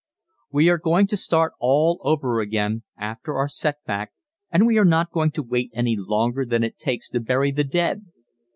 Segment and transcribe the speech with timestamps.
[0.51, 4.13] We are going to start all over again after our setback
[4.49, 7.63] and we are not going to wait any longer than it takes to bury the
[7.65, 8.01] dead.